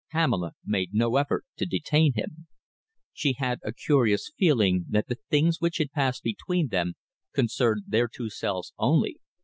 Pamela 0.11 0.53
made 0.65 0.95
no 0.95 1.17
effort 1.17 1.45
to 1.57 1.65
detain 1.67 2.13
him. 2.15 2.47
She 3.13 3.33
had 3.33 3.59
a 3.61 3.71
curious 3.71 4.31
feeling 4.35 4.85
that 4.89 5.07
the 5.09 5.19
things 5.29 5.61
which 5.61 5.77
had 5.77 5.91
passed 5.91 6.23
between 6.23 6.69
them 6.69 6.95
concerned 7.33 7.83
their 7.87 8.07
two 8.07 8.31
selves 8.31 8.73
only. 8.79 9.19